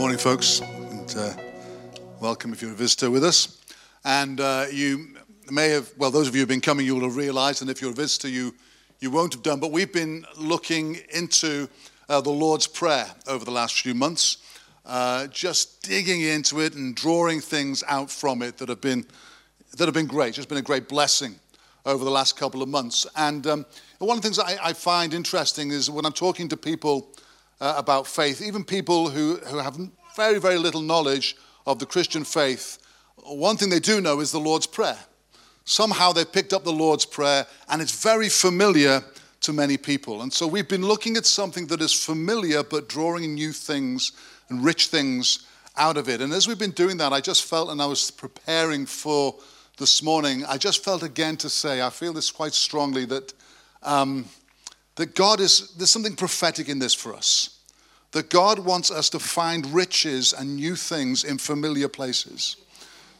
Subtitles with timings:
[0.00, 1.34] morning, folks, and uh,
[2.22, 3.60] welcome if you're a visitor with us.
[4.02, 5.14] And uh, you
[5.50, 7.70] may have, well, those of you who have been coming, you will have realized, and
[7.70, 8.54] if you're a visitor, you,
[9.00, 11.68] you won't have done, but we've been looking into
[12.08, 14.38] uh, the Lord's Prayer over the last few months,
[14.86, 19.04] uh, just digging into it and drawing things out from it that have been,
[19.76, 20.38] that have been great.
[20.38, 21.34] It's been a great blessing
[21.84, 23.06] over the last couple of months.
[23.16, 23.66] And um,
[23.98, 27.10] one of the things I, I find interesting is when I'm talking to people
[27.60, 29.76] uh, about faith, even people who, who have
[30.16, 32.78] very, very little knowledge of the Christian faith,
[33.16, 34.98] one thing they do know is the Lord's Prayer.
[35.64, 39.04] Somehow they've picked up the Lord's Prayer, and it's very familiar
[39.42, 40.22] to many people.
[40.22, 44.12] And so we've been looking at something that is familiar, but drawing new things
[44.48, 46.20] and rich things out of it.
[46.20, 49.36] And as we've been doing that, I just felt, and I was preparing for
[49.78, 53.32] this morning, I just felt again to say, I feel this quite strongly that.
[53.82, 54.26] Um,
[55.00, 57.58] that God is, there's something prophetic in this for us.
[58.12, 62.56] That God wants us to find riches and new things in familiar places.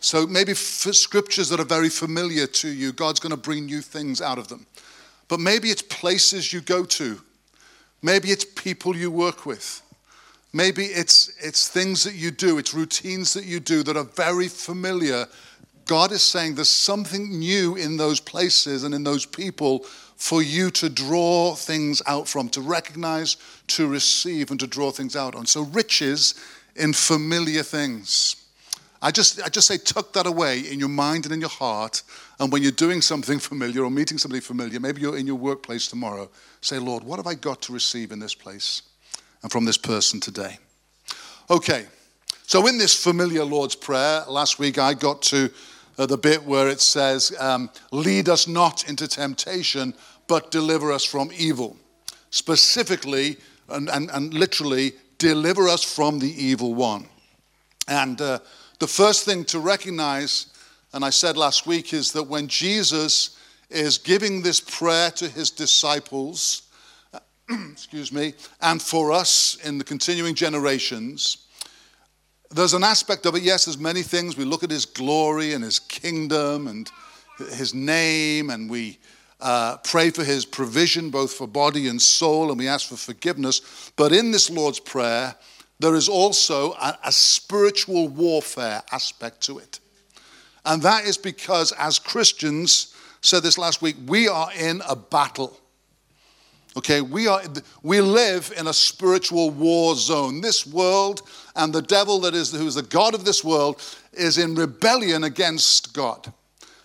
[0.00, 3.80] So maybe for scriptures that are very familiar to you, God's going to bring new
[3.80, 4.66] things out of them.
[5.26, 7.18] But maybe it's places you go to.
[8.02, 9.80] Maybe it's people you work with.
[10.52, 14.48] Maybe it's, it's things that you do, it's routines that you do that are very
[14.48, 15.26] familiar.
[15.86, 19.86] God is saying there's something new in those places and in those people
[20.20, 25.16] for you to draw things out from, to recognize, to receive, and to draw things
[25.16, 25.46] out on.
[25.46, 26.34] So, riches
[26.76, 28.36] in familiar things.
[29.00, 32.02] I just, I just say, tuck that away in your mind and in your heart.
[32.38, 35.88] And when you're doing something familiar or meeting somebody familiar, maybe you're in your workplace
[35.88, 36.28] tomorrow,
[36.60, 38.82] say, Lord, what have I got to receive in this place
[39.42, 40.58] and from this person today?
[41.48, 41.86] Okay,
[42.46, 45.50] so in this familiar Lord's Prayer, last week I got to
[46.00, 49.92] uh, the bit where it says, um, Lead us not into temptation,
[50.28, 51.76] but deliver us from evil.
[52.30, 53.36] Specifically
[53.68, 57.06] and, and, and literally, deliver us from the evil one.
[57.86, 58.38] And uh,
[58.78, 60.46] the first thing to recognize,
[60.94, 65.50] and I said last week, is that when Jesus is giving this prayer to his
[65.50, 66.62] disciples,
[67.72, 71.46] excuse me, and for us in the continuing generations,
[72.50, 74.36] there's an aspect of it, yes, there's many things.
[74.36, 76.90] We look at his glory and his kingdom and
[77.52, 78.98] his name, and we
[79.40, 83.92] uh, pray for his provision, both for body and soul, and we ask for forgiveness.
[83.96, 85.34] But in this Lord's Prayer,
[85.78, 89.80] there is also a, a spiritual warfare aspect to it.
[90.64, 95.58] And that is because, as Christians, said this last week, we are in a battle.
[96.76, 97.42] Okay, we, are,
[97.82, 100.40] we live in a spiritual war zone.
[100.40, 101.22] This world
[101.56, 103.82] and the devil that is, who is the God of this world
[104.12, 106.32] is in rebellion against God.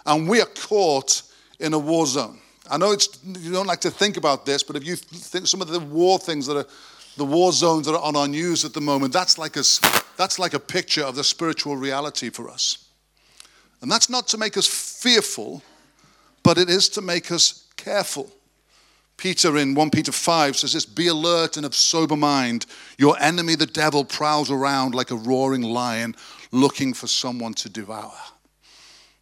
[0.05, 1.21] And we are caught
[1.59, 2.39] in a war zone.
[2.69, 5.61] I know it's, you don't like to think about this, but if you think some
[5.61, 6.65] of the war things that are,
[7.15, 9.63] the war zones that are on our news at the moment, that's like a,
[10.17, 12.89] that's like a picture of the spiritual reality for us.
[13.81, 15.61] And that's not to make us fearful,
[16.41, 18.31] but it is to make us careful.
[19.17, 22.65] Peter in 1 Peter 5 says this Be alert and of sober mind.
[22.97, 26.15] Your enemy, the devil, prowls around like a roaring lion
[26.51, 28.13] looking for someone to devour.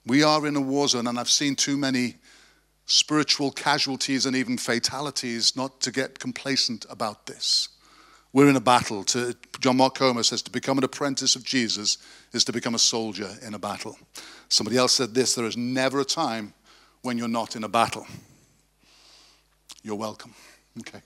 [0.06, 2.16] We are in a war zone, and I've seen too many
[2.86, 7.70] spiritual casualties and even fatalities not to get complacent about this.
[8.34, 9.04] We're in a battle.
[9.06, 12.00] To, John Mark Comer says to become an apprentice of Jesus
[12.34, 13.98] is to become a soldier in a battle.
[14.50, 16.54] Somebody else said this there is never a time
[17.04, 18.08] when you're not in a battle.
[19.84, 20.34] You're welcome.
[20.80, 21.02] Okay.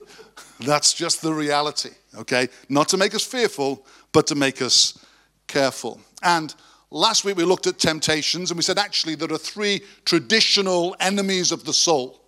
[0.60, 2.48] That's just the reality, okay?
[2.70, 4.98] Not to make us fearful, but to make us
[5.46, 6.00] careful.
[6.22, 6.54] And
[6.90, 11.52] Last week we looked at temptations and we said actually there are three traditional enemies
[11.52, 12.22] of the soul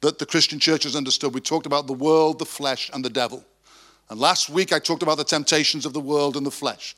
[0.00, 1.32] that the Christian church has understood.
[1.32, 3.44] We talked about the world, the flesh, and the devil.
[4.08, 6.96] And last week I talked about the temptations of the world and the flesh,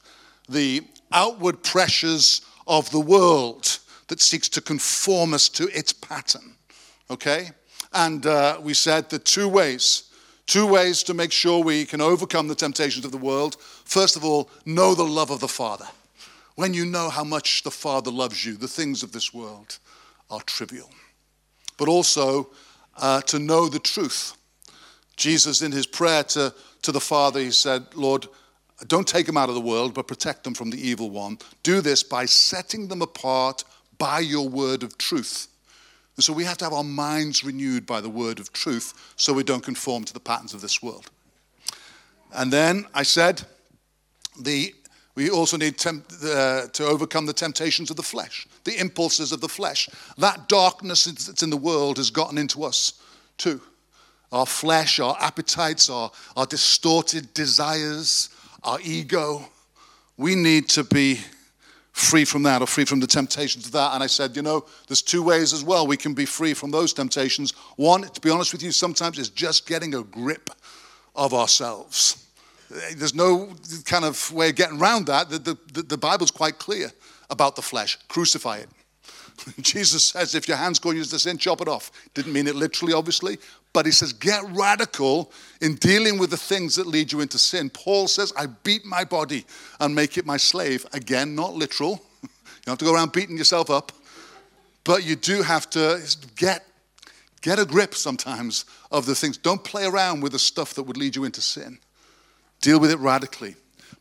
[0.48, 0.82] the
[1.12, 6.56] outward pressures of the world that seeks to conform us to its pattern.
[7.10, 7.50] Okay?
[7.94, 10.04] And uh, we said the two ways.
[10.46, 13.56] Two ways to make sure we can overcome the temptations of the world.
[13.84, 15.86] First of all, know the love of the Father.
[16.56, 19.78] When you know how much the Father loves you, the things of this world
[20.30, 20.90] are trivial.
[21.78, 22.50] But also
[22.96, 24.36] uh, to know the truth.
[25.16, 26.52] Jesus, in his prayer to,
[26.82, 28.26] to the Father, he said, Lord,
[28.88, 31.38] don't take them out of the world, but protect them from the evil one.
[31.62, 33.64] Do this by setting them apart
[33.98, 35.46] by your word of truth.
[36.16, 39.32] And so we have to have our minds renewed by the word of truth so
[39.32, 41.10] we don't conform to the patterns of this world.
[42.34, 43.42] And then I said,
[44.40, 44.74] the
[45.14, 49.42] we also need temp- uh, to overcome the temptations of the flesh, the impulses of
[49.42, 49.88] the flesh.
[50.16, 52.94] That darkness that's in the world has gotten into us
[53.36, 53.60] too.
[54.30, 58.30] Our flesh, our appetites, our, our distorted desires,
[58.62, 59.46] our ego,
[60.16, 61.20] we need to be
[61.92, 63.94] free from that or free from the temptations of that.
[63.94, 66.70] And I said, you know, there's two ways as well we can be free from
[66.70, 67.52] those temptations.
[67.76, 70.50] One, to be honest with you, sometimes is just getting a grip
[71.14, 72.26] of ourselves.
[72.96, 73.52] There's no
[73.84, 75.28] kind of way of getting around that.
[75.28, 75.38] The,
[75.72, 76.90] the, the Bible's quite clear
[77.28, 77.98] about the flesh.
[78.08, 78.68] Crucify it.
[79.60, 81.90] Jesus says, if your hand's going to sin, chop it off.
[82.14, 83.38] Didn't mean it literally, obviously,
[83.72, 87.70] but he says, get radical in dealing with the things that lead you into sin.
[87.70, 89.46] Paul says, I beat my body
[89.80, 90.84] and make it my slave.
[90.92, 92.02] Again, not literal.
[92.62, 93.90] You don't have to go around beating yourself up,
[94.84, 96.00] but you do have to
[96.36, 96.64] get,
[97.40, 99.36] get a grip sometimes of the things.
[99.36, 101.80] Don't play around with the stuff that would lead you into sin.
[102.60, 103.56] Deal with it radically.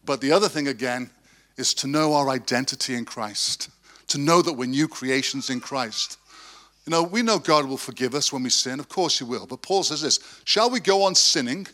[0.06, 1.10] But the other thing, again,
[1.58, 3.70] is to know our identity in Christ,
[4.10, 6.20] to know that we're new creations in Christ.
[6.86, 8.80] You know, we know God will forgive us when we sin.
[8.80, 9.46] Of course, He will.
[9.46, 11.68] But Paul says this Shall we go on sinning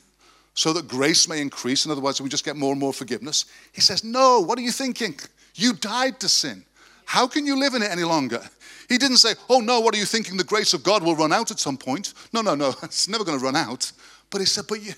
[0.54, 1.86] so that grace may increase?
[1.86, 3.46] In other words, we just get more and more forgiveness?
[3.72, 4.42] He says, No.
[4.42, 5.18] What are you thinking?
[5.56, 6.64] You died to sin.
[7.06, 8.42] How can you live in it any longer?
[8.90, 10.36] He didn't say, Oh, no, what are you thinking?
[10.36, 12.14] The grace of God will run out at some point.
[12.34, 12.74] No, no, no.
[12.84, 13.92] It's never going to run out.
[14.30, 14.94] But he said, But you,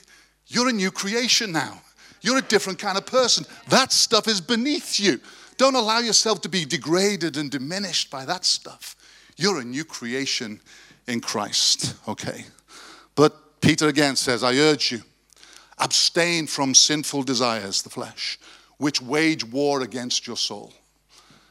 [0.48, 1.82] you're a new creation now.
[2.22, 3.46] You're a different kind of person.
[3.70, 5.20] That stuff is beneath you.
[5.58, 8.96] Don't allow yourself to be degraded and diminished by that stuff.
[9.40, 10.60] You're a new creation
[11.08, 12.44] in Christ, okay?
[13.16, 15.00] But Peter again says, I urge you,
[15.78, 18.38] abstain from sinful desires, the flesh,
[18.80, 20.74] which wage war against your soul.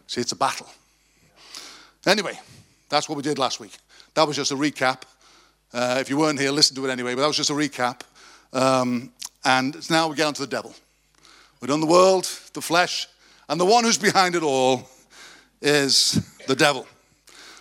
[0.07, 0.67] See, it's a battle.
[2.07, 2.39] Anyway,
[2.91, 3.79] that's what we did last week.
[4.13, 5.05] That was just a recap.
[5.73, 8.03] Uh, if you weren't here, listen to it anyway, but that was just a recap.
[8.53, 9.11] Um,
[9.47, 10.75] and now we get on to the devil.
[11.63, 13.09] We've done the world, the flesh,
[13.49, 14.91] and the one who's behind it all
[15.63, 16.87] is the devil.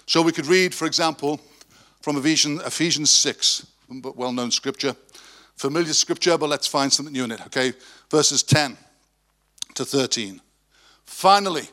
[0.07, 1.39] So we could read, for example,
[2.01, 3.67] from Ephesians Ephesians 6,
[4.15, 4.95] well known scripture,
[5.57, 7.73] familiar scripture, but let's find something new in it, okay?
[8.09, 8.77] Verses 10
[9.75, 10.39] to 13.
[11.05, 11.67] Finally,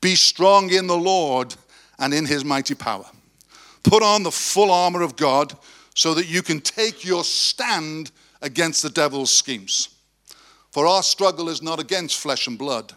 [0.00, 1.52] be strong in the Lord
[1.98, 3.06] and in his mighty power.
[3.82, 5.56] Put on the full armor of God
[5.94, 9.88] so that you can take your stand against the devil's schemes.
[10.70, 12.92] For our struggle is not against flesh and blood,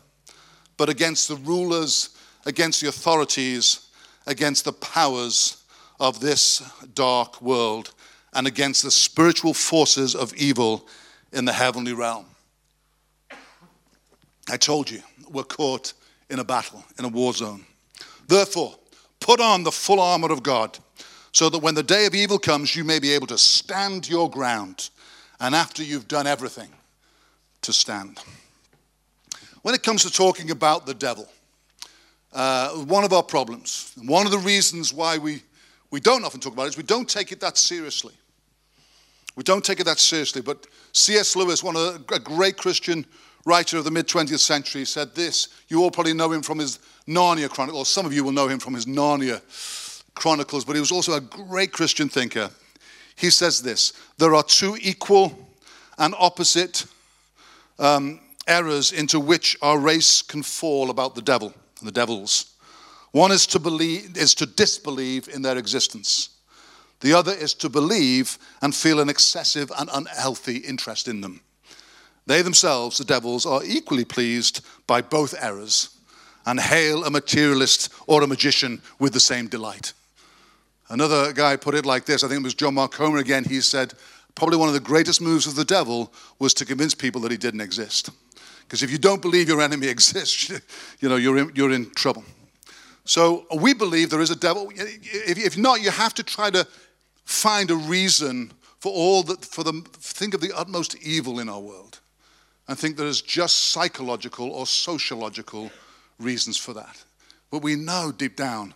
[0.77, 2.09] but against the rulers,
[2.45, 3.87] against the authorities
[4.27, 5.63] against the powers
[5.99, 6.61] of this
[6.93, 7.93] dark world
[8.33, 10.87] and against the spiritual forces of evil
[11.31, 12.25] in the heavenly realm.
[14.49, 15.93] I told you, we're caught
[16.29, 17.65] in a battle, in a war zone.
[18.27, 18.75] Therefore,
[19.19, 20.77] put on the full armor of God,
[21.31, 24.29] so that when the day of evil comes, you may be able to stand your
[24.29, 24.89] ground,
[25.39, 26.69] and after you've done everything,
[27.61, 28.19] to stand.
[29.61, 31.29] When it comes to talking about the devil,
[32.33, 33.93] uh, one of our problems.
[33.97, 35.43] And One of the reasons why we,
[35.89, 38.13] we don't often talk about it is we don't take it that seriously.
[39.35, 40.41] We don't take it that seriously.
[40.41, 41.35] But C.S.
[41.35, 43.05] Lewis, one of a great Christian
[43.45, 45.49] writer of the mid 20th century, said this.
[45.67, 48.59] You all probably know him from his Narnia Chronicles, some of you will know him
[48.59, 49.41] from his Narnia
[50.13, 52.49] Chronicles, but he was also a great Christian thinker.
[53.15, 55.37] He says this There are two equal
[55.97, 56.85] and opposite
[57.79, 61.53] um, errors into which our race can fall about the devil
[61.85, 62.53] the devils.
[63.11, 66.29] One is to believe is to disbelieve in their existence.
[67.01, 71.41] The other is to believe and feel an excessive and unhealthy interest in them.
[72.27, 75.89] They themselves, the devils, are equally pleased by both errors
[76.45, 79.93] and hail a materialist or a magician with the same delight.
[80.89, 83.43] Another guy put it like this I think it was John Mark Comer again.
[83.43, 83.93] He said,
[84.35, 87.37] Probably one of the greatest moves of the devil was to convince people that he
[87.37, 88.09] didn't exist.
[88.71, 90.49] Because if you don't believe your enemy exists,
[91.01, 92.23] you know, you're in, you're in trouble.
[93.03, 94.71] So uh, we believe there is a devil.
[94.73, 96.65] If, if not, you have to try to
[97.25, 101.59] find a reason for all that, for the, think of the utmost evil in our
[101.59, 101.99] world.
[102.69, 105.69] And think there is just psychological or sociological
[106.17, 107.03] reasons for that.
[107.49, 108.73] But we know deep down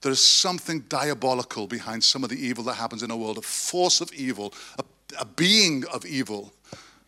[0.00, 3.42] there is something diabolical behind some of the evil that happens in our world, a
[3.42, 4.84] force of evil, a,
[5.20, 6.52] a being of evil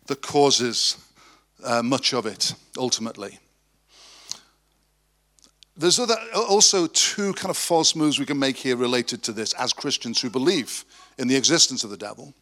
[0.07, 0.95] that causes
[1.63, 3.39] uh, much of it ultimately.
[5.77, 9.53] There's other, also two kind of false moves we can make here related to this
[9.53, 10.85] as Christians who believe
[11.17, 12.33] in the existence of the devil.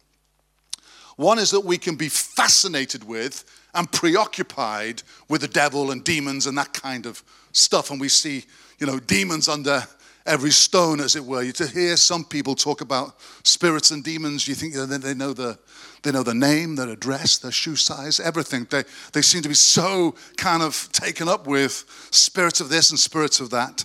[1.16, 6.46] One is that we can be fascinated with and preoccupied with the devil and demons
[6.46, 7.22] and that kind of
[7.52, 7.90] stuff.
[7.90, 8.44] And we see,
[8.78, 9.86] you know, demons under
[10.30, 11.42] every stone, as it were.
[11.42, 15.58] You to hear some people talk about spirits and demons, you think they know the,
[16.02, 18.66] they know the name, their address, their shoe size, everything.
[18.70, 22.98] They, they seem to be so kind of taken up with spirits of this and
[22.98, 23.84] spirits of that.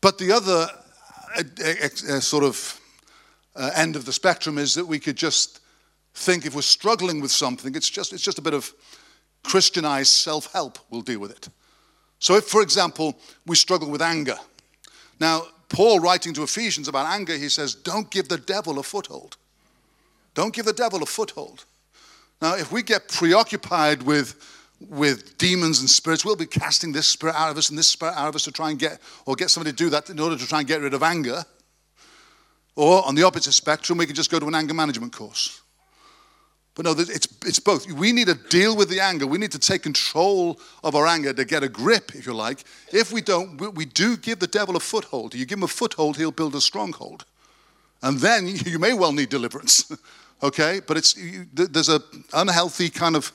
[0.00, 0.68] But the other
[1.36, 2.80] uh, uh, uh, sort of
[3.54, 5.60] uh, end of the spectrum is that we could just
[6.12, 8.72] think if we're struggling with something, it's just, it's just a bit of
[9.44, 11.48] Christianized self help We'll deal with it.
[12.18, 14.36] So, if, for example, we struggle with anger,
[15.18, 19.36] now, Paul writing to Ephesians about anger, he says, Don't give the devil a foothold.
[20.34, 21.64] Don't give the devil a foothold.
[22.42, 24.36] Now, if we get preoccupied with,
[24.80, 28.14] with demons and spirits, we'll be casting this spirit out of us and this spirit
[28.14, 30.36] out of us to try and get, or get somebody to do that in order
[30.36, 31.44] to try and get rid of anger.
[32.74, 35.62] Or on the opposite spectrum, we can just go to an anger management course.
[36.76, 37.90] But no, it's, it's both.
[37.90, 39.26] We need to deal with the anger.
[39.26, 42.64] We need to take control of our anger to get a grip, if you like.
[42.92, 45.34] If we don't, we do give the devil a foothold.
[45.34, 47.24] You give him a foothold, he'll build a stronghold.
[48.02, 49.90] And then you may well need deliverance.
[50.42, 50.82] okay?
[50.86, 51.16] But it's,
[51.54, 52.02] there's an
[52.34, 53.32] unhealthy kind of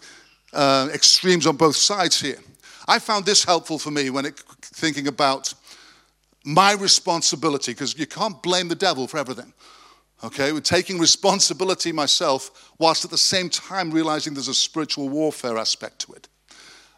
[0.54, 2.38] uh, extremes on both sides here.
[2.88, 5.52] I found this helpful for me when it, thinking about
[6.46, 9.52] my responsibility, because you can't blame the devil for everything.
[10.24, 15.58] Okay, we're taking responsibility myself, whilst at the same time realizing there's a spiritual warfare
[15.58, 16.28] aspect to it.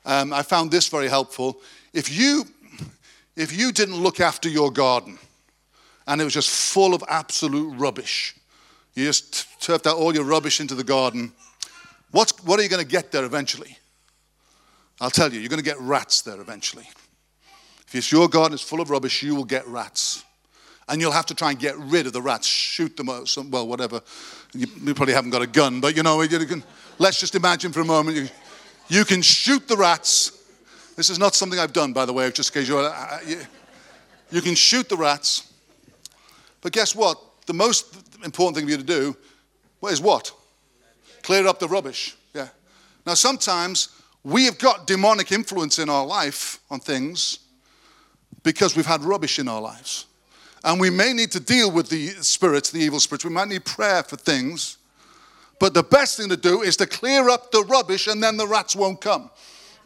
[0.03, 1.61] Um, I found this very helpful.
[1.93, 2.43] If you,
[3.37, 5.17] if you didn't look after your garden
[6.05, 8.35] and it was just full of absolute rubbish,
[8.93, 11.31] you just turfed out all your rubbish into the garden,
[12.11, 13.77] what's, what are you going to get there eventually?
[14.99, 16.89] I'll tell you, you're going to get rats there eventually.
[17.93, 20.25] If your garden is full of rubbish, you will get rats
[20.89, 23.49] and you'll have to try and get rid of the rats, shoot them, or some,
[23.51, 24.01] well, whatever.
[24.53, 26.63] You, you, probably haven't got a gun, but you know, you can,
[26.99, 28.27] let's just imagine for a moment you,
[28.89, 30.43] you can shoot the rats.
[30.95, 32.83] This is not something I've done, by the way, just in case you're.
[32.83, 33.39] Uh, you,
[34.31, 35.53] you can shoot the rats,
[36.61, 37.19] but guess what?
[37.45, 39.17] The most important thing for you to do
[39.89, 40.31] is what?
[41.21, 42.15] Clear up the rubbish.
[42.33, 42.47] Yeah.
[43.05, 43.89] Now, sometimes
[44.23, 47.39] we have got demonic influence in our life on things
[48.43, 50.05] because we've had rubbish in our lives.
[50.63, 53.25] And we may need to deal with the spirits, the evil spirits.
[53.25, 54.77] We might need prayer for things.
[55.59, 58.47] But the best thing to do is to clear up the rubbish and then the
[58.47, 59.29] rats won't come.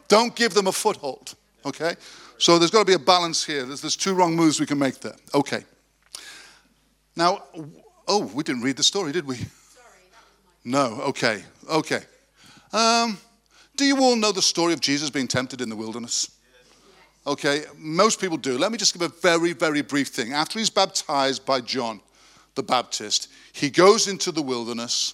[0.06, 1.34] Don't give them a foothold.
[1.66, 1.96] Okay?
[2.38, 3.64] So there's got to be a balance here.
[3.64, 5.16] There's, there's two wrong moves we can make there.
[5.34, 5.64] Okay.
[7.16, 7.42] Now,
[8.06, 9.36] oh, we didn't read the story, did we?
[9.36, 9.48] Sorry,
[10.64, 12.02] no, okay, okay.
[12.72, 13.18] Um,
[13.76, 16.30] do you all know the story of Jesus being tempted in the wilderness?
[17.28, 18.56] Okay, most people do.
[18.56, 20.32] Let me just give a very, very brief thing.
[20.32, 22.00] After he's baptized by John
[22.54, 25.12] the Baptist, he goes into the wilderness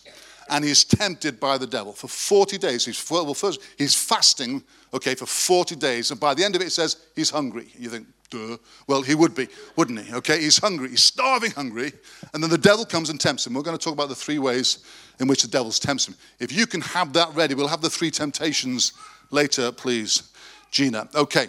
[0.49, 2.85] and he's tempted by the devil for 40 days.
[2.85, 6.13] He's, well, first, he's fasting, okay, for 40 days.
[6.13, 7.67] And by the end of it, it says he's hungry.
[7.77, 8.59] You think, duh.
[8.87, 10.15] Well, he would be, wouldn't he?
[10.15, 10.91] Okay, he's hungry.
[10.91, 11.95] He's starving hungry.
[12.33, 13.55] And then the devil comes and tempts him.
[13.55, 14.85] We're going to talk about the three ways
[15.19, 16.15] in which the devil tempts him.
[16.39, 18.93] If you can have that ready, we'll have the three temptations
[19.33, 20.31] later, please,
[20.71, 21.09] Gina.
[21.17, 21.49] Okay.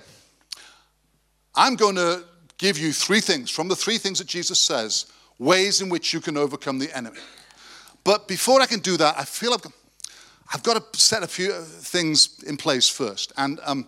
[1.56, 2.24] I'm going to
[2.58, 5.06] give you three things from the three things that Jesus says,
[5.40, 7.20] ways in which you can overcome the enemy.
[8.04, 9.74] But before I can do that, I feel I've got,
[10.54, 13.34] I've got to set a few things in place first.
[13.38, 13.88] And um,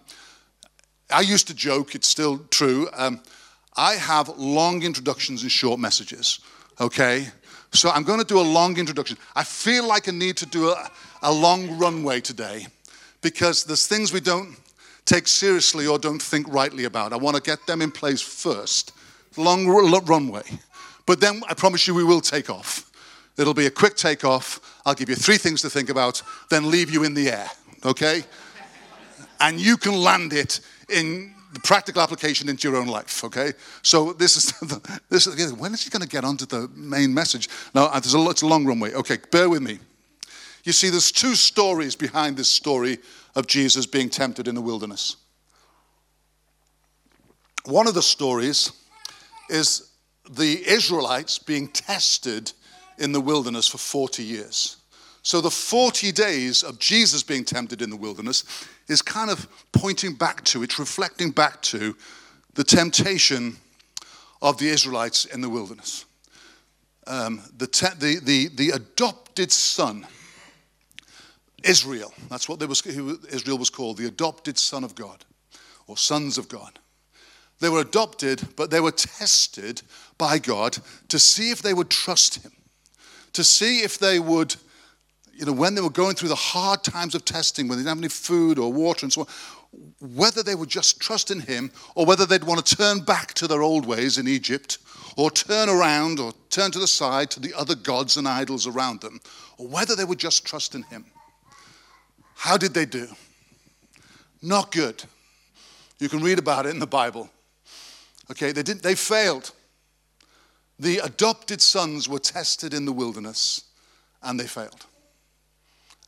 [1.09, 2.89] I used to joke, it's still true.
[2.93, 3.21] Um,
[3.75, 6.39] I have long introductions and short messages,
[6.81, 7.27] okay?
[7.73, 9.17] So I'm going to do a long introduction.
[9.35, 10.89] I feel like I need to do a,
[11.21, 12.67] a long runway today
[13.21, 14.57] because there's things we don't
[15.07, 17.13] take seriously or don't think rightly about.
[17.13, 18.91] I want to get them in place first.
[19.37, 20.43] Long runway.
[21.05, 22.91] But then I promise you we will take off.
[23.37, 24.59] It'll be a quick takeoff.
[24.85, 27.49] I'll give you three things to think about, then leave you in the air,
[27.85, 28.23] okay?
[29.39, 30.59] and you can land it
[30.89, 33.53] in the practical application into your own life, okay?
[33.81, 37.13] So this is, the, this is when is he going to get onto the main
[37.13, 37.49] message?
[37.73, 38.93] No, uh, there's a, it's a long runway.
[38.93, 39.79] Okay, bear with me.
[40.67, 42.97] You see, there's two stories behind this story
[43.37, 45.15] of Jesus being tempted in the wilderness.
[47.63, 48.73] One of the stories
[49.49, 49.89] is
[50.29, 52.51] the Israelites being tested
[52.97, 54.75] in the wilderness for 40 years.
[55.23, 58.43] So the 40 days of Jesus being tempted in the wilderness
[58.89, 61.95] is kind of pointing back to, it's reflecting back to
[62.55, 63.55] the temptation
[64.41, 66.03] of the Israelites in the wilderness.
[67.05, 70.05] Um, the, te- the, the, the adopted son
[71.63, 72.13] Israel.
[72.29, 75.25] That's what was, Israel was called, the adopted son of God,
[75.87, 76.79] or sons of God.
[77.59, 79.81] They were adopted, but they were tested
[80.17, 80.77] by God
[81.09, 82.51] to see if they would trust Him,
[83.33, 84.55] to see if they would,
[85.33, 87.95] you know, when they were going through the hard times of testing, when they didn't
[87.95, 89.27] have any food or water and so on,
[89.99, 93.47] whether they would just trust in Him or whether they'd want to turn back to
[93.47, 94.77] their old ways in Egypt
[95.17, 99.01] or turn around or turn to the side to the other gods and idols around
[99.01, 99.19] them,
[99.57, 101.05] or whether they would just trust in Him.
[102.37, 103.07] How did they do?
[104.41, 105.03] Not good.
[105.99, 107.29] You can read about it in the Bible.
[108.31, 109.51] Okay, they didn't they failed.
[110.79, 113.63] The adopted sons were tested in the wilderness
[114.21, 114.85] and they failed.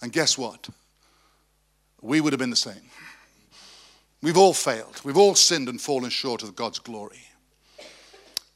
[0.01, 0.69] And guess what?
[2.01, 2.81] we would have been the same.
[4.21, 4.99] We've all failed.
[5.03, 7.21] We've all sinned and fallen short of God's glory.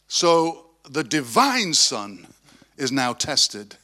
[0.08, 2.28] So the divine Son
[2.78, 3.76] is now tested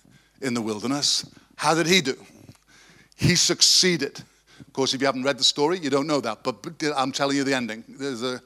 [0.41, 1.29] in the wilderness.
[1.55, 2.17] How did he do?
[3.19, 4.23] He succeeded.
[4.61, 6.55] Of course, if you haven't read the story, you don't know that, but
[6.95, 7.83] I'm telling you the ending.
[7.87, 8.41] There's a,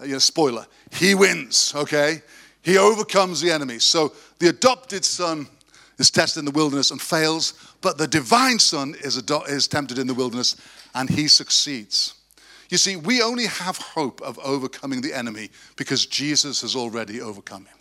[0.00, 0.64] a spoiler.
[0.92, 2.22] He wins, okay?
[2.62, 3.80] He overcomes the enemy.
[3.80, 5.48] So the adopted son
[5.98, 9.98] is tested in the wilderness and fails, but the divine son is, ado- is tempted
[9.98, 10.54] in the wilderness
[10.94, 12.14] and he succeeds.
[12.70, 17.64] You see, we only have hope of overcoming the enemy because Jesus has already overcome
[17.64, 17.76] him.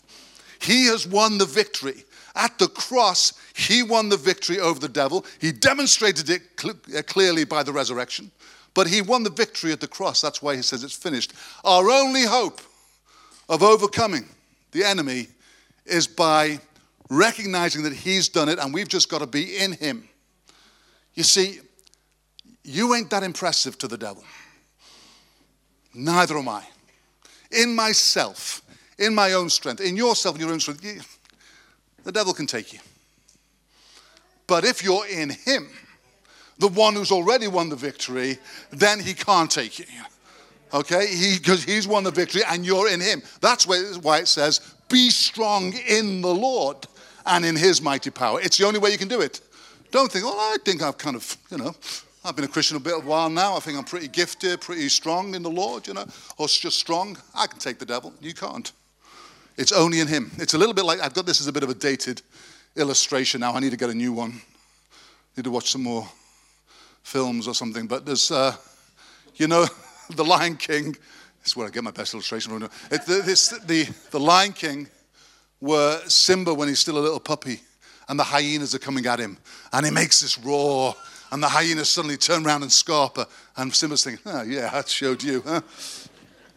[0.59, 2.03] He has won the victory.
[2.35, 5.25] At the cross, he won the victory over the devil.
[5.39, 8.31] He demonstrated it cl- uh, clearly by the resurrection,
[8.73, 10.21] but he won the victory at the cross.
[10.21, 11.33] That's why he says it's finished.
[11.63, 12.61] Our only hope
[13.49, 14.25] of overcoming
[14.71, 15.27] the enemy
[15.85, 16.59] is by
[17.09, 20.07] recognizing that he's done it and we've just got to be in him.
[21.13, 21.59] You see,
[22.63, 24.23] you ain't that impressive to the devil.
[25.93, 26.63] Neither am I.
[27.51, 28.61] In myself,
[28.97, 31.19] in my own strength, in yourself, in your own strength,
[32.03, 32.79] the devil can take you.
[34.47, 35.69] But if you're in him,
[36.57, 38.37] the one who's already won the victory,
[38.71, 39.85] then he can't take you.
[40.73, 41.07] Okay?
[41.37, 43.21] Because he, he's won the victory and you're in him.
[43.41, 46.77] That's why it says, be strong in the Lord
[47.25, 48.41] and in his mighty power.
[48.41, 49.41] It's the only way you can do it.
[49.91, 51.73] Don't think, oh, I think I've kind of, you know,
[52.23, 53.55] I've been a Christian a bit of a while now.
[53.55, 56.05] I think I'm pretty gifted, pretty strong in the Lord, you know,
[56.37, 57.17] or just strong.
[57.33, 58.13] I can take the devil.
[58.21, 58.71] You can't.
[59.57, 60.31] It's only in Him.
[60.37, 62.21] It's a little bit like I've got this as a bit of a dated
[62.75, 63.53] illustration now.
[63.53, 64.31] I need to get a new one.
[64.31, 64.95] I
[65.37, 66.07] Need to watch some more
[67.03, 67.87] films or something.
[67.87, 68.55] But there's, uh,
[69.35, 69.65] you know,
[70.15, 70.91] The Lion King.
[70.91, 72.63] This is where I get my best illustration from.
[72.91, 74.87] It, the, this, the, the Lion King,
[75.59, 77.61] where Simba, when he's still a little puppy,
[78.09, 79.37] and the hyenas are coming at him,
[79.71, 80.95] and he makes this roar
[81.31, 83.25] and the hyenas suddenly turn around and scarper.
[83.55, 85.61] And Simba's thinking, oh, yeah, that showed you, huh?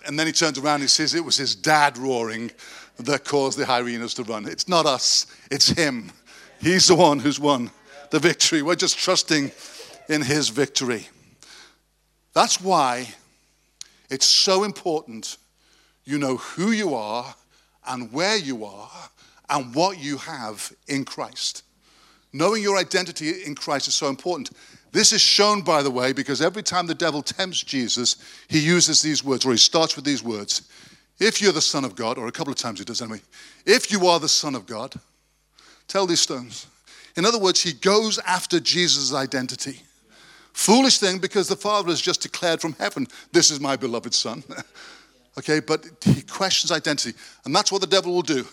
[0.06, 2.50] And then he turns around and he says it was his dad roaring
[2.98, 4.46] that caused the hyenas to run.
[4.46, 6.10] It's not us, it's him.
[6.60, 7.70] He's the one who's won
[8.10, 8.62] the victory.
[8.62, 9.50] We're just trusting
[10.08, 11.08] in his victory.
[12.32, 13.08] That's why
[14.10, 15.36] it's so important
[16.04, 17.34] you know who you are
[17.86, 18.90] and where you are
[19.48, 21.62] and what you have in Christ.
[22.32, 24.50] Knowing your identity in Christ is so important.
[24.92, 28.16] This is shown, by the way, because every time the devil tempts Jesus,
[28.48, 30.68] he uses these words, or he starts with these words.
[31.18, 33.20] If you're the Son of God, or a couple of times he does anyway,
[33.64, 34.94] if you are the Son of God,
[35.86, 36.66] tell these stones.
[37.16, 39.80] In other words, he goes after Jesus' identity.
[40.52, 44.42] Foolish thing because the Father has just declared from heaven, This is my beloved Son.
[45.38, 47.16] okay, but he questions identity.
[47.44, 48.46] And that's what the devil will do.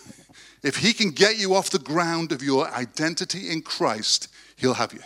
[0.62, 4.92] If he can get you off the ground of your identity in Christ, he'll have
[4.92, 5.00] you.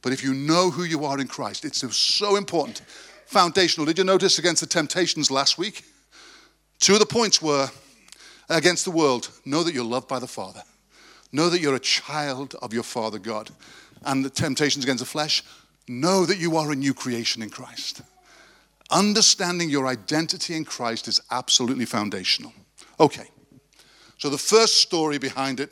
[0.00, 2.80] But if you know who you are in Christ, it's so important.
[3.26, 3.84] Foundational.
[3.84, 5.84] Did you notice against the temptations last week?
[6.80, 7.68] Two of the points were
[8.48, 10.62] against the world know that you're loved by the Father,
[11.32, 13.50] know that you're a child of your Father God.
[14.04, 15.42] And the temptations against the flesh,
[15.88, 18.02] know that you are a new creation in Christ.
[18.90, 22.52] Understanding your identity in Christ is absolutely foundational.
[23.00, 23.28] Okay.
[24.18, 25.70] So the first story behind it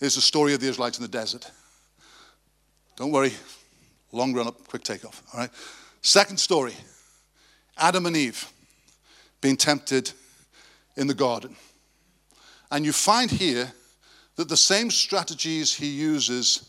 [0.00, 1.50] is the story of the Israelites in the desert.
[2.96, 3.32] Don't worry,
[4.12, 5.22] long run up, quick takeoff.
[5.32, 5.50] All right.
[6.02, 6.74] Second story
[7.76, 8.50] Adam and Eve
[9.40, 10.12] being tempted
[10.96, 11.56] in the garden.
[12.70, 13.72] And you find here
[14.36, 16.68] that the same strategies he uses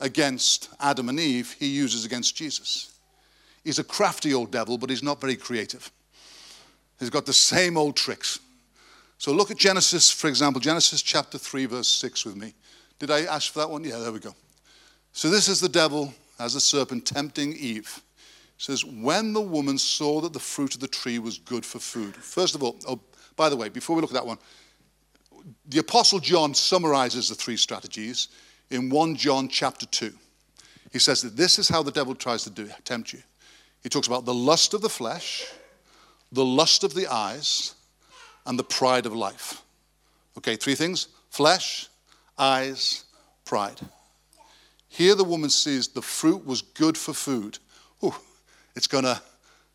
[0.00, 2.92] against Adam and Eve, he uses against Jesus.
[3.64, 5.90] He's a crafty old devil, but he's not very creative.
[6.98, 8.40] He's got the same old tricks.
[9.18, 12.54] So look at Genesis, for example, Genesis chapter 3, verse 6 with me.
[12.98, 13.84] Did I ask for that one?
[13.84, 14.34] Yeah, there we go.
[15.12, 18.00] So this is the devil as a serpent tempting Eve.
[18.62, 22.14] Says, When the woman saw that the fruit of the tree was good for food.
[22.14, 23.00] First of all, oh,
[23.34, 24.38] by the way, before we look at that one,
[25.66, 28.28] the Apostle John summarizes the three strategies
[28.70, 30.12] in 1 John chapter 2.
[30.92, 33.18] He says that this is how the devil tries to do, tempt you.
[33.82, 35.44] He talks about the lust of the flesh,
[36.30, 37.74] the lust of the eyes,
[38.46, 39.60] and the pride of life.
[40.38, 41.88] Okay, three things flesh,
[42.38, 43.06] eyes,
[43.44, 43.80] pride.
[44.86, 47.58] Here the woman sees the fruit was good for food.
[48.04, 48.14] Ooh,
[48.74, 49.20] it's gonna,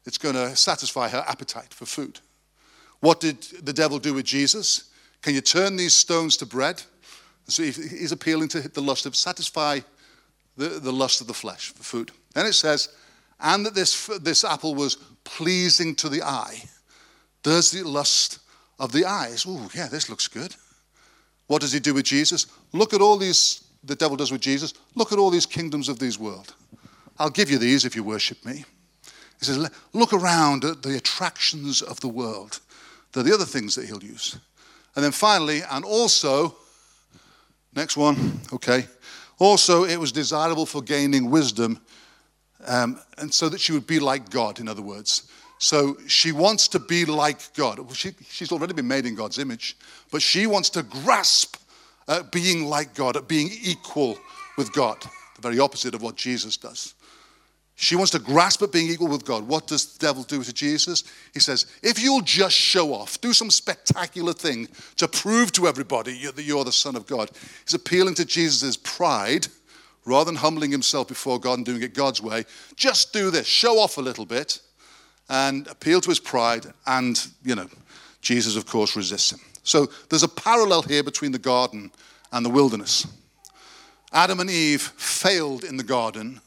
[0.05, 2.19] it's gonna satisfy her appetite for food.
[2.99, 4.89] What did the devil do with Jesus?
[5.21, 6.81] Can you turn these stones to bread?
[7.47, 9.79] So he's appealing to the lust of satisfy
[10.57, 12.11] the, the lust of the flesh for food.
[12.33, 12.89] Then it says,
[13.39, 16.63] and that this, this apple was pleasing to the eye.
[17.43, 18.39] There's the lust
[18.79, 19.45] of the eyes.
[19.47, 20.55] Oh, yeah, this looks good.
[21.45, 22.47] What does he do with Jesus?
[22.73, 24.73] Look at all these, the devil does with Jesus.
[24.95, 26.53] Look at all these kingdoms of this world.
[27.17, 28.65] I'll give you these if you worship me.
[29.39, 32.59] He says, Look around at the attractions of the world.
[33.11, 34.37] They're the other things that he'll use.
[34.95, 36.55] And then finally, and also,
[37.75, 38.85] next one, okay.
[39.39, 41.79] Also, it was desirable for gaining wisdom,
[42.65, 45.29] um, and so that she would be like God, in other words.
[45.59, 47.79] So she wants to be like God.
[47.95, 49.77] She, she's already been made in God's image,
[50.11, 51.57] but she wants to grasp
[52.07, 54.17] at being like God, at being equal
[54.57, 54.97] with God,
[55.35, 56.93] the very opposite of what Jesus does.
[57.79, 59.47] She wants to grasp at being equal with God.
[59.47, 61.03] What does the devil do to Jesus?
[61.31, 66.25] He says, if you'll just show off, do some spectacular thing to prove to everybody
[66.25, 67.29] that you're the Son of God.
[67.63, 69.47] He's appealing to Jesus' pride
[70.05, 72.45] rather than humbling himself before God and doing it God's way.
[72.75, 74.59] Just do this, show off a little bit
[75.29, 76.65] and appeal to his pride.
[76.87, 77.69] And, you know,
[78.21, 79.39] Jesus, of course, resists him.
[79.61, 81.91] So there's a parallel here between the garden
[82.31, 83.05] and the wilderness.
[84.11, 86.41] Adam and Eve failed in the garden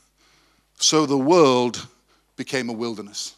[0.80, 1.86] so the world
[2.36, 3.36] became a wilderness.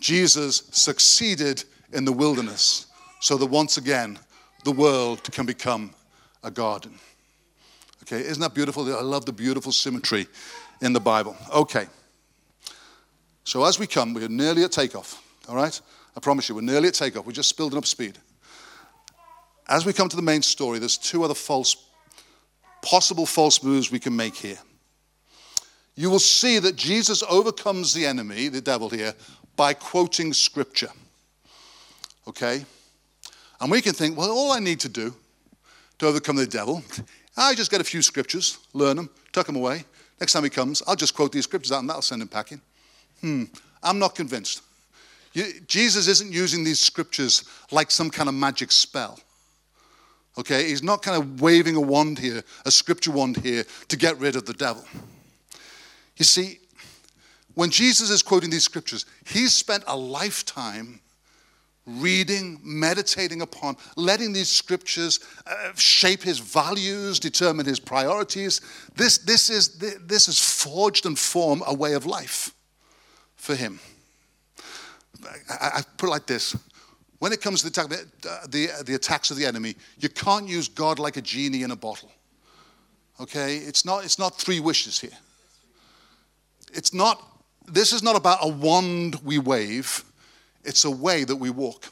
[0.00, 2.86] Jesus succeeded in the wilderness
[3.20, 4.18] so that once again
[4.64, 5.90] the world can become
[6.42, 6.98] a garden.
[8.02, 8.84] Okay, isn't that beautiful?
[8.94, 10.26] I love the beautiful symmetry
[10.80, 11.36] in the Bible.
[11.54, 11.86] Okay,
[13.44, 15.78] so as we come, we're nearly at takeoff, all right?
[16.16, 17.26] I promise you, we're nearly at takeoff.
[17.26, 18.18] We're just building up speed.
[19.68, 21.76] As we come to the main story, there's two other false,
[22.82, 24.58] possible false moves we can make here
[25.96, 29.14] you will see that Jesus overcomes the enemy, the devil here,
[29.56, 30.90] by quoting scripture.
[32.26, 32.64] Okay?
[33.60, 35.14] And we can think, well, all I need to do
[35.98, 36.82] to overcome the devil,
[37.36, 39.84] I just get a few scriptures, learn them, tuck them away.
[40.20, 42.60] Next time he comes, I'll just quote these scriptures out and that'll send him packing.
[43.20, 43.44] Hmm,
[43.82, 44.62] I'm not convinced.
[45.66, 49.18] Jesus isn't using these scriptures like some kind of magic spell.
[50.38, 50.68] Okay?
[50.68, 54.36] He's not kind of waving a wand here, a scripture wand here, to get rid
[54.36, 54.84] of the devil.
[56.16, 56.58] You see,
[57.54, 61.00] when Jesus is quoting these scriptures, he's spent a lifetime
[61.86, 68.60] reading, meditating upon, letting these scriptures uh, shape his values, determine his priorities.
[68.96, 72.54] This, this, is, this is forged and formed a way of life
[73.36, 73.78] for him.
[75.50, 76.56] I, I put it like this.
[77.18, 77.90] When it comes to the, attack,
[78.48, 81.76] the, the attacks of the enemy, you can't use God like a genie in a
[81.76, 82.10] bottle.
[83.20, 83.58] Okay?
[83.58, 85.16] It's not, it's not three wishes here
[86.74, 87.22] it's not,
[87.66, 90.04] this is not about a wand we wave,
[90.64, 91.86] it's a way that we walk.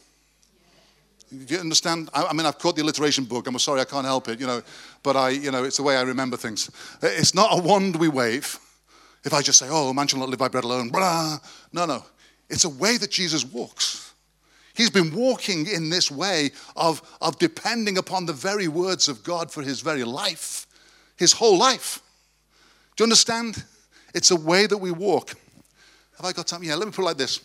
[1.31, 2.11] You understand?
[2.13, 3.47] I, I mean, I've caught the alliteration book.
[3.47, 4.63] I'm sorry, I can't help it, you know,
[5.03, 6.71] but I, you know, it's the way I remember things.
[7.01, 8.59] It's not a wand we wave.
[9.25, 11.39] If I just say, oh, man shall not live by bread alone, blah.
[11.73, 12.05] No, no.
[12.51, 14.13] It's a way that Jesus walks.
[14.75, 19.51] He's been walking in this way of, of depending upon the very words of God
[19.51, 20.67] for his very life,
[21.17, 22.03] his whole life.
[22.97, 23.65] Do you understand?
[24.15, 25.31] It's a way that we walk.
[26.17, 26.63] Have I got time?
[26.63, 27.41] Yeah, let me put it like this.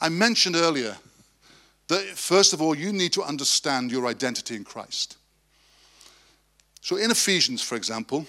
[0.00, 0.96] I mentioned earlier
[1.88, 5.16] that, first of all, you need to understand your identity in Christ.
[6.80, 8.26] So in Ephesians, for example,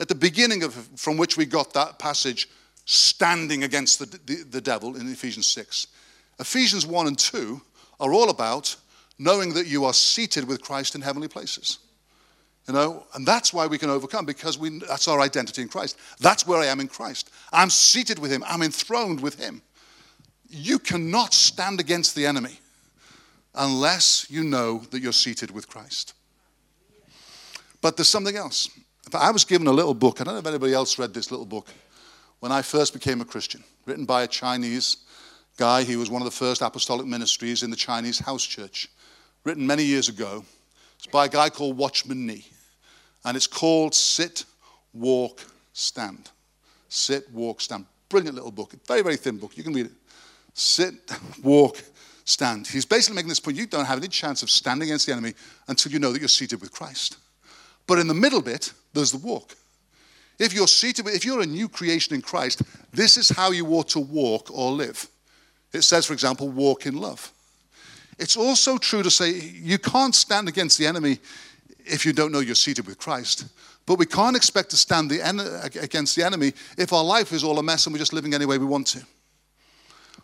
[0.00, 2.48] at the beginning of from which we got that passage,
[2.84, 5.86] standing against the, the, the devil in Ephesians 6,
[6.38, 7.60] Ephesians 1 and 2
[8.00, 8.74] are all about
[9.18, 11.78] knowing that you are seated with Christ in heavenly places.
[12.68, 15.98] You know, and that's why we can overcome because we, that's our identity in Christ.
[16.20, 17.30] That's where I am in Christ.
[17.52, 19.62] I'm seated with Him, I'm enthroned with Him.
[20.48, 22.60] You cannot stand against the enemy
[23.54, 26.14] unless you know that you're seated with Christ.
[27.80, 28.68] But there's something else.
[29.12, 31.46] I was given a little book, I don't know if anybody else read this little
[31.46, 31.68] book,
[32.40, 34.98] when I first became a Christian, written by a Chinese
[35.56, 35.82] guy.
[35.82, 38.88] He was one of the first apostolic ministries in the Chinese house church,
[39.44, 40.44] written many years ago.
[40.96, 42.46] It's by a guy called Watchman Nee.
[43.24, 44.44] And it's called Sit,
[44.92, 46.30] Walk, Stand.
[46.88, 47.86] Sit, Walk, Stand.
[48.08, 48.74] Brilliant little book.
[48.86, 49.56] Very, very thin book.
[49.56, 49.92] You can read it.
[50.54, 50.94] Sit,
[51.42, 51.82] walk,
[52.24, 52.66] stand.
[52.66, 55.34] He's basically making this point you don't have any chance of standing against the enemy
[55.68, 57.16] until you know that you're seated with Christ.
[57.86, 59.56] But in the middle bit, there's the walk.
[60.38, 63.88] If you're seated, if you're a new creation in Christ, this is how you ought
[63.90, 65.08] to walk or live.
[65.72, 67.32] It says, for example, walk in love.
[68.18, 71.18] It's also true to say you can't stand against the enemy
[71.84, 73.46] if you don't know you're seated with Christ.
[73.86, 75.40] But we can't expect to stand the en-
[75.80, 78.46] against the enemy if our life is all a mess and we're just living any
[78.46, 79.02] way we want to.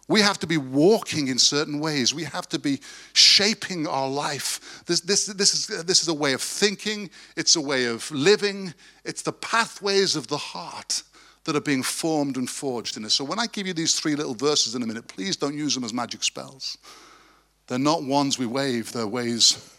[0.06, 2.14] We have to be walking in certain ways.
[2.14, 2.80] We have to be
[3.12, 4.82] shaping our life.
[4.86, 8.72] This, this, this, is, this is a way of thinking, it's a way of living,
[9.04, 11.02] it's the pathways of the heart
[11.44, 13.14] that are being formed and forged in us.
[13.14, 15.74] So when I give you these three little verses in a minute, please don't use
[15.74, 16.78] them as magic spells.
[17.66, 19.74] They're not ones we wave, they're ways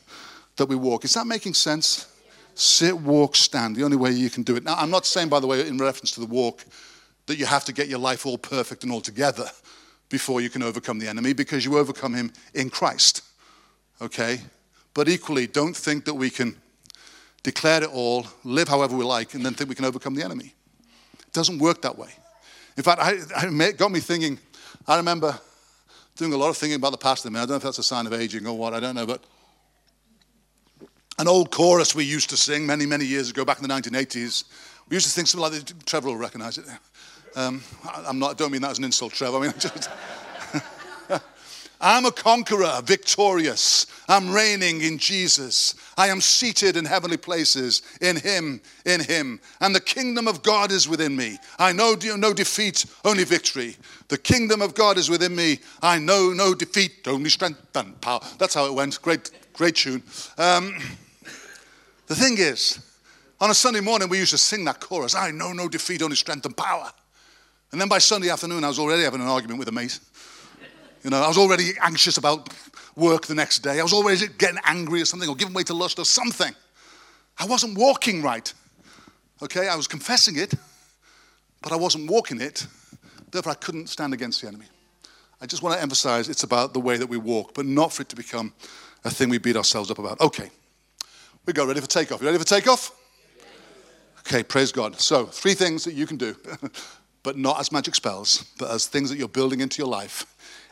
[0.60, 1.04] that we walk.
[1.04, 2.08] Is that making sense?
[2.54, 3.76] Sit, walk, stand.
[3.76, 4.64] The only way you can do it.
[4.64, 6.64] Now, I'm not saying, by the way, in reference to the walk,
[7.26, 9.46] that you have to get your life all perfect and all together
[10.10, 13.22] before you can overcome the enemy because you overcome him in Christ.
[14.02, 14.42] Okay?
[14.94, 16.56] But equally, don't think that we can
[17.44, 20.54] declare it all, live however we like, and then think we can overcome the enemy.
[21.20, 22.10] It doesn't work that way.
[22.76, 24.40] In fact, I, I got me thinking,
[24.88, 25.40] I remember
[26.16, 27.26] doing a lot of thinking about the past.
[27.26, 28.96] I, mean, I don't know if that's a sign of aging or what, I don't
[28.96, 29.24] know, but
[31.20, 34.46] an old chorus we used to sing many, many years ago, back in the 1980s.
[34.88, 35.86] We used to think something like that.
[35.86, 36.66] Trevor will recognize it.
[37.36, 37.62] Um,
[37.94, 39.38] I'm not, I don't mean that as an insult, Trevor.
[39.38, 39.90] I mean, just,
[41.82, 43.86] I'm a conqueror, victorious.
[44.08, 45.76] I'm reigning in Jesus.
[45.98, 49.40] I am seated in heavenly places in Him, in Him.
[49.62, 51.38] And the kingdom of God is within me.
[51.58, 53.76] I know no defeat, only victory.
[54.08, 55.60] The kingdom of God is within me.
[55.82, 58.22] I know no defeat, only strength and power.
[58.40, 59.02] That's how it went.
[59.02, 60.04] Great, great tune.
[60.38, 60.76] Um,
[62.10, 62.80] the thing is,
[63.40, 66.16] on a Sunday morning, we used to sing that chorus I know no defeat, only
[66.16, 66.92] strength and power.
[67.72, 70.00] And then by Sunday afternoon, I was already having an argument with a mate.
[71.04, 72.50] You know, I was already anxious about
[72.96, 73.80] work the next day.
[73.80, 76.54] I was always getting angry or something or giving way to lust or something.
[77.38, 78.52] I wasn't walking right.
[79.42, 80.54] Okay, I was confessing it,
[81.62, 82.66] but I wasn't walking it.
[83.32, 84.66] Therefore, I couldn't stand against the enemy.
[85.40, 88.02] I just want to emphasize it's about the way that we walk, but not for
[88.02, 88.52] it to become
[89.06, 90.20] a thing we beat ourselves up about.
[90.20, 90.50] Okay,
[91.46, 92.22] we go ready for takeoff.
[92.22, 92.92] You ready for takeoff?
[94.20, 95.00] Okay, praise God.
[95.00, 96.36] So, three things that you can do,
[97.24, 100.26] but not as magic spells, but as things that you're building into your life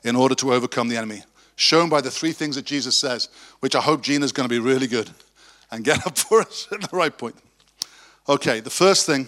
[0.03, 1.23] in order to overcome the enemy.
[1.55, 3.29] Shown by the three things that Jesus says,
[3.61, 5.09] which I hope Gina's going to be really good
[5.71, 7.35] and get up for us at the right point.
[8.29, 9.27] Okay, the first thing,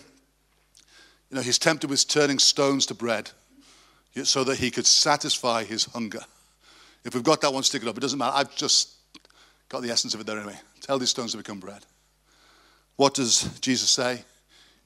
[1.29, 3.31] you know, he's tempted with turning stones to bread
[4.23, 6.21] so that he could satisfy his hunger.
[7.05, 7.97] If we've got that one, stick it up.
[7.97, 8.35] It doesn't matter.
[8.35, 8.89] I've just
[9.69, 10.59] got the essence of it there anyway.
[10.89, 11.85] Tell these stones to become bread.
[12.95, 14.23] What does Jesus say?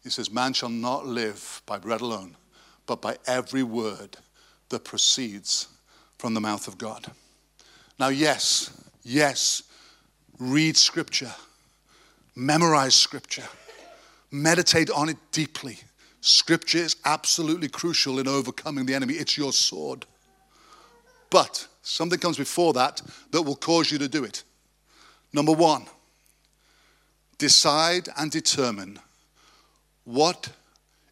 [0.03, 2.35] He says, Man shall not live by bread alone,
[2.85, 4.17] but by every word
[4.67, 5.69] that proceeds
[6.17, 7.09] from the mouth of God.
[7.97, 8.69] Now, yes,
[9.03, 9.63] yes,
[10.39, 11.33] read Scripture,
[12.35, 13.47] memorize Scripture,
[14.29, 15.79] meditate on it deeply.
[16.19, 20.05] Scripture is absolutely crucial in overcoming the enemy, it's your sword.
[21.29, 24.43] But something comes before that that will cause you to do it.
[25.33, 25.87] Number one,
[27.39, 28.99] decide and determine
[30.05, 30.49] what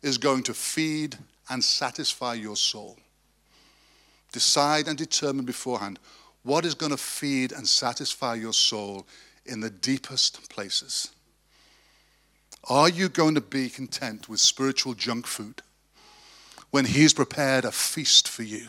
[0.04, 1.18] is going to feed
[1.50, 2.98] and satisfy your soul.
[4.32, 6.00] Decide and determine beforehand
[6.44, 9.06] what is going to feed and satisfy your soul
[9.46, 11.12] in the deepest places.
[12.70, 15.62] Are you going to be content with spiritual junk food
[16.70, 18.68] when He's prepared a feast for you,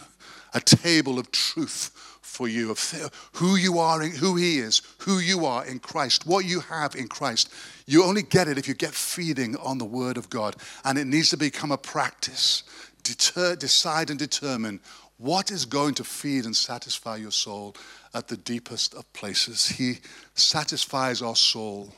[0.55, 5.45] a table of truth for you, of who you are, who He is, who you
[5.45, 7.53] are in Christ, what you have in Christ?
[7.87, 11.07] You only get it if you get feeding on the Word of God, and it
[11.07, 12.63] needs to become a practice.
[13.03, 14.81] Deter, decide and determine
[15.19, 17.77] what is going to feed and satisfy your soul
[18.15, 19.69] at the deepest of places?
[19.69, 19.99] He
[20.35, 21.93] satisfies our soul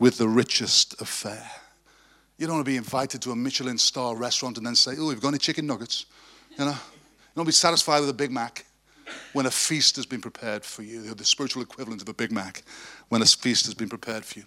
[0.00, 1.50] with the richest of fare.
[2.36, 5.08] You don't want to be invited to a Michelin star restaurant and then say, Oh,
[5.08, 6.06] we've got any chicken nuggets?
[6.58, 6.70] You know?
[6.72, 8.64] You don't be satisfied with a Big Mac
[9.32, 12.62] when a feast has been prepared for you, the spiritual equivalent of a Big Mac,
[13.08, 14.44] when a feast has been prepared for you.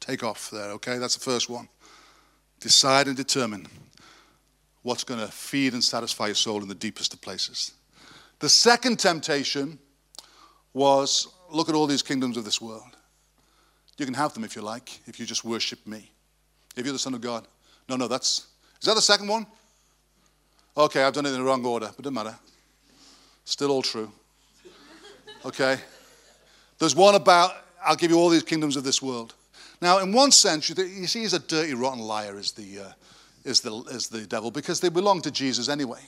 [0.00, 0.98] Take off there, okay?
[0.98, 1.68] That's the first one.
[2.60, 3.66] Decide and determine
[4.82, 7.72] what's going to feed and satisfy your soul in the deepest of places.
[8.38, 9.78] The second temptation
[10.72, 12.96] was look at all these kingdoms of this world.
[13.98, 16.10] You can have them if you like, if you just worship me.
[16.76, 17.48] If you're the Son of God.
[17.88, 18.46] No, no, that's.
[18.80, 19.46] Is that the second one?
[20.76, 22.36] Okay, I've done it in the wrong order, but it doesn't matter.
[23.46, 24.10] Still all true.
[25.44, 25.78] Okay?
[26.78, 29.34] There's one about, I'll give you all these kingdoms of this world.
[29.80, 32.92] Now, in one sense, you, see, he's a dirty, rotten liar, is the, uh,
[33.44, 36.00] is the, is the devil because they belong to Jesus anyway.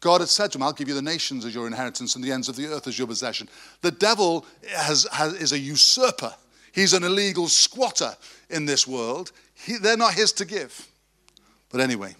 [0.00, 2.30] God had said to him, I'll give you the nations as your inheritance and the
[2.30, 3.48] ends of the earth as your possession.
[3.80, 6.34] The devil has, has, is a usurper.
[6.72, 8.14] He's an illegal squatter
[8.50, 9.32] in this world.
[9.54, 10.88] He, they're not his to give.
[11.70, 12.16] But anyway,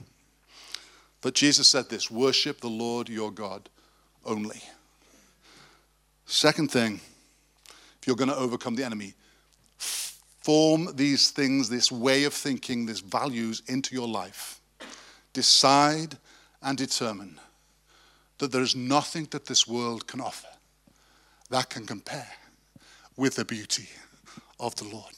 [1.20, 3.68] but Jesus said this worship the Lord your God
[4.26, 4.62] only.
[6.26, 7.00] Second thing,
[8.00, 9.14] if you're going to overcome the enemy,
[9.76, 14.60] form these things, this way of thinking, these values into your life.
[15.32, 16.16] Decide
[16.62, 17.38] and determine
[18.38, 20.48] that there is nothing that this world can offer
[21.50, 22.28] that can compare
[23.16, 23.88] with the beauty
[24.58, 25.14] of the Lord.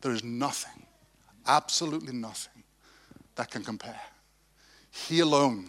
[0.00, 0.86] There is nothing,
[1.46, 2.62] absolutely nothing,
[3.36, 4.00] that can compare.
[4.90, 5.68] He alone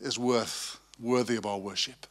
[0.00, 2.06] is worth worthy of our worship.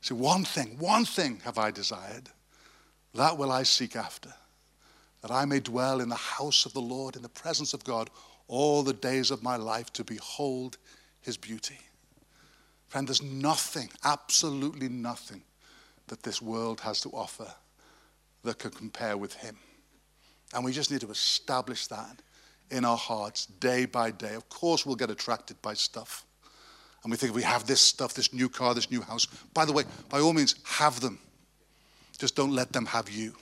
[0.00, 2.28] See, one thing, one thing have I desired,
[3.14, 4.32] that will I seek after
[5.22, 8.10] that I may dwell in the house of the Lord, in the presence of God,
[8.46, 10.78] all the days of my life to behold
[11.20, 11.78] his beauty.
[12.86, 15.42] Friend, there's nothing, absolutely nothing,
[16.06, 17.52] that this world has to offer
[18.44, 19.56] that can compare with him.
[20.54, 22.22] And we just need to establish that
[22.70, 24.34] in our hearts day by day.
[24.34, 26.24] Of course, we'll get attracted by stuff.
[27.06, 29.26] And we think we have this stuff, this new car, this new house.
[29.54, 31.20] By the way, by all means, have them.
[32.18, 33.32] Just don't let them have you.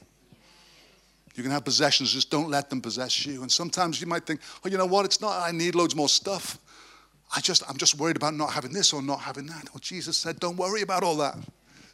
[1.35, 3.41] You can have possessions, just don't let them possess you.
[3.41, 5.07] And sometimes you might think, oh, you know what?
[5.07, 6.59] It's not I need loads more stuff.
[7.35, 9.73] I just, I'm just worried about not having this or not having that.
[9.73, 11.35] Well, Jesus said, don't worry about all that.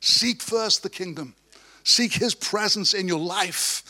[0.01, 1.37] Seek first the kingdom.
[1.85, 3.85] Seek his presence in your life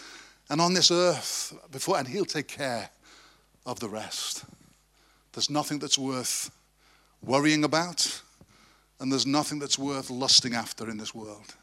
[0.50, 2.90] and on this earth before, and he'll take care
[3.64, 4.44] of the rest.
[5.32, 6.50] There's nothing that's worth
[7.22, 8.22] worrying about,
[8.98, 11.54] and there's nothing that's worth lusting after in this world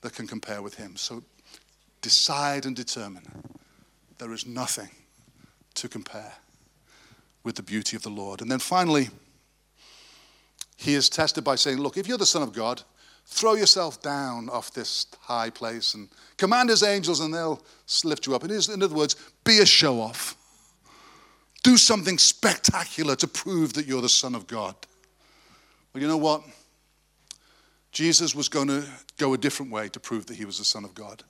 [0.00, 0.96] that can compare with him.
[0.96, 1.22] So
[2.00, 3.24] decide and determine
[4.18, 4.90] there is nothing
[5.74, 6.32] to compare
[7.44, 8.40] with the beauty of the Lord.
[8.40, 9.08] And then finally,
[10.76, 12.82] he is tested by saying, Look, if you're the Son of God,
[13.26, 17.62] throw yourself down off this high place and command his angels and they'll
[18.04, 18.44] lift you up.
[18.44, 20.36] In other words, be a show off.
[21.62, 24.74] Do something spectacular to prove that you're the Son of God.
[25.92, 26.42] Well, you know what?
[27.92, 28.84] Jesus was going to
[29.18, 31.22] go a different way to prove that he was the Son of God.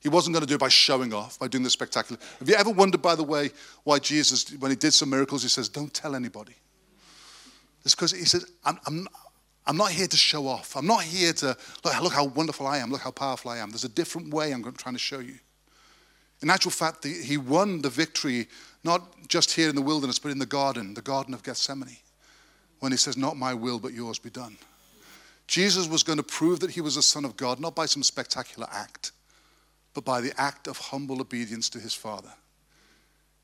[0.00, 2.20] He wasn't going to do it by showing off, by doing the spectacular.
[2.38, 3.50] Have you ever wondered, by the way,
[3.84, 6.54] why Jesus, when he did some miracles, he says, Don't tell anybody?
[7.84, 9.08] It's because he says, I'm, I'm,
[9.66, 10.76] I'm not here to show off.
[10.76, 13.70] I'm not here to, look, look how wonderful I am, look how powerful I am.
[13.70, 15.38] There's a different way I'm trying to show you.
[16.42, 18.48] In actual fact, the, he won the victory
[18.86, 21.98] not just here in the wilderness, but in the garden, the Garden of Gethsemane,
[22.78, 24.56] when he says, Not my will, but yours be done.
[25.46, 28.02] Jesus was going to prove that he was a son of God, not by some
[28.02, 29.12] spectacular act,
[29.92, 32.32] but by the act of humble obedience to his Father.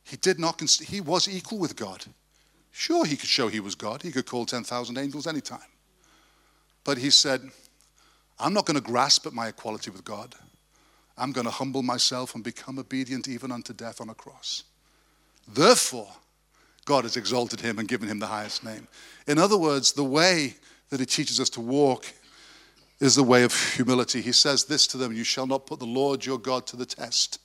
[0.04, 2.04] He did not, he was equal with God.
[2.72, 4.02] Sure, he could show he was God.
[4.02, 5.60] He could call 10,000 angels anytime.
[6.84, 7.42] But he said,
[8.40, 10.34] I'm not going to grasp at my equality with God.
[11.16, 14.64] I'm going to humble myself and become obedient even unto death on a cross.
[15.46, 16.08] Therefore,
[16.84, 18.88] God has exalted him and given him the highest name.
[19.26, 20.54] In other words, the way
[20.90, 22.06] that he teaches us to walk
[23.00, 24.20] is the way of humility.
[24.20, 26.86] He says this to them You shall not put the Lord your God to the
[26.86, 27.38] test.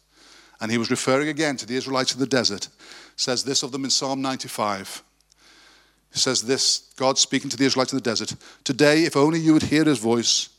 [0.60, 2.68] And he was referring again to the Israelites in the desert.
[3.16, 5.04] Says this of them in Psalm 95.
[6.14, 9.54] He says this God speaking to the Israelites in the desert Today, if only you
[9.54, 10.50] would hear his voice,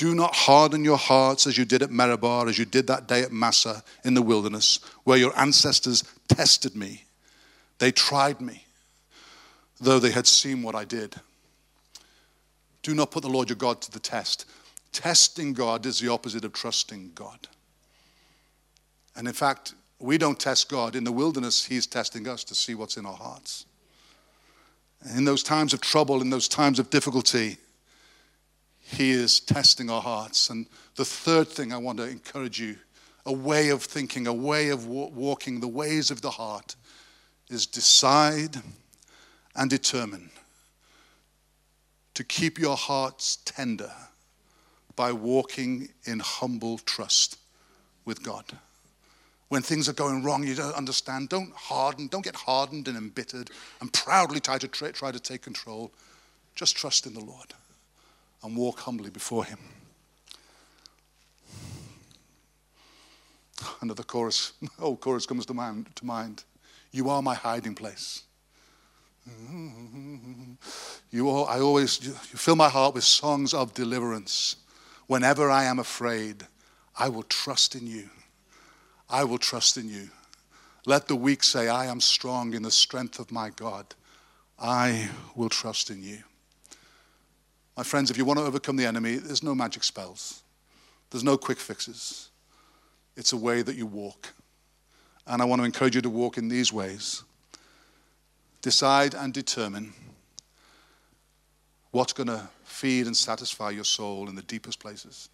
[0.00, 3.20] do not harden your hearts as you did at Meribah, as you did that day
[3.20, 7.04] at Massah in the wilderness, where your ancestors tested me.
[7.80, 8.64] They tried me,
[9.78, 11.16] though they had seen what I did.
[12.82, 14.46] Do not put the Lord your God to the test.
[14.90, 17.48] Testing God is the opposite of trusting God.
[19.14, 20.96] And in fact, we don't test God.
[20.96, 23.66] In the wilderness, He's testing us to see what's in our hearts.
[25.02, 27.58] And in those times of trouble, in those times of difficulty,
[28.90, 30.50] He is testing our hearts.
[30.50, 32.76] And the third thing I want to encourage you
[33.24, 36.74] a way of thinking, a way of walking, the ways of the heart
[37.48, 38.56] is decide
[39.54, 40.30] and determine
[42.14, 43.92] to keep your hearts tender
[44.96, 47.38] by walking in humble trust
[48.04, 48.44] with God.
[49.48, 51.28] When things are going wrong, you don't understand.
[51.28, 53.50] Don't harden, don't get hardened and embittered
[53.80, 55.92] and proudly try to, try, to take control.
[56.54, 57.54] Just trust in the Lord
[58.42, 59.58] and walk humbly before Him.
[63.80, 66.44] Another chorus, oh, chorus comes to mind, to mind.
[66.92, 68.24] You are my hiding place.
[71.10, 74.56] You all, I always you fill my heart with songs of deliverance.
[75.06, 76.46] Whenever I am afraid,
[76.96, 78.08] I will trust in you.
[79.08, 80.08] I will trust in you.
[80.86, 83.94] Let the weak say, I am strong in the strength of my God.
[84.58, 86.18] I will trust in you.
[87.80, 90.42] My friends, if you want to overcome the enemy, there's no magic spells,
[91.08, 92.28] there's no quick fixes.
[93.16, 94.34] It's a way that you walk.
[95.26, 97.22] And I want to encourage you to walk in these ways.
[98.60, 99.94] Decide and determine
[101.90, 105.30] what's going to feed and satisfy your soul in the deepest places.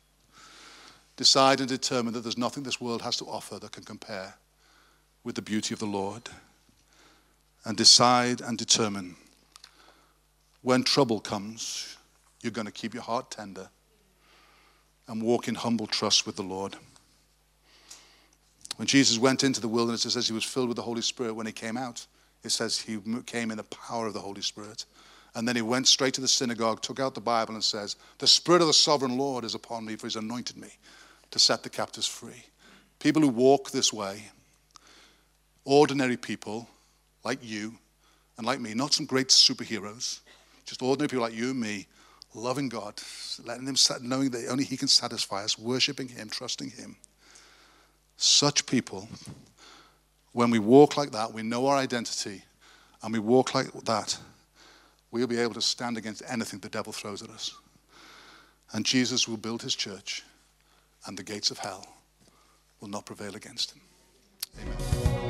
[1.17, 4.35] Decide and determine that there's nothing this world has to offer that can compare
[5.25, 6.29] with the beauty of the Lord.
[7.65, 9.17] And decide and determine
[10.63, 11.96] when trouble comes,
[12.47, 13.69] you're going to keep your heart tender
[15.09, 16.77] and walk in humble trust with the Lord.
[18.77, 21.35] When Jesus went into the wilderness, it says he was filled with the Holy Spirit
[21.35, 22.07] when he came out
[22.47, 24.85] it says he came in the power of the Holy Spirit.
[25.35, 28.27] And then he went straight to the synagogue, took out the Bible, and says, The
[28.27, 30.69] Spirit of the sovereign Lord is upon me, for he's anointed me
[31.33, 32.45] to set the captives free.
[33.01, 34.23] People who walk this way,
[35.65, 36.69] ordinary people
[37.25, 37.75] like you
[38.39, 40.21] and like me, not some great superheroes,
[40.65, 41.87] just ordinary people like you and me,
[42.37, 42.95] loving God,
[43.45, 46.97] letting Him, knowing that only He can satisfy us, worshiping Him, trusting Him.
[48.17, 49.09] Such people,
[50.33, 52.43] when we walk like that, we know our identity,
[53.03, 54.19] and we walk like that,
[55.11, 57.55] we'll be able to stand against anything the devil throws at us.
[58.73, 60.23] And Jesus will build His church,
[61.07, 61.87] and the gates of hell
[62.81, 63.81] will not prevail against Him.
[64.61, 65.26] Amen.